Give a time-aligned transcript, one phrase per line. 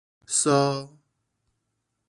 [0.27, 0.97] 挲